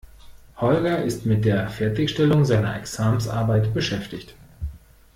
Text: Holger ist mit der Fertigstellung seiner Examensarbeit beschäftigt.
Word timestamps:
Holger 0.57 1.03
ist 1.03 1.27
mit 1.27 1.45
der 1.45 1.69
Fertigstellung 1.69 2.43
seiner 2.43 2.75
Examensarbeit 2.75 3.71
beschäftigt. 3.71 4.33